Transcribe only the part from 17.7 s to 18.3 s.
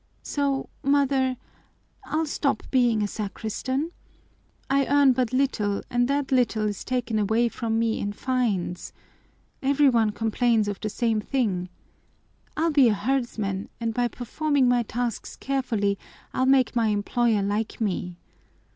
me.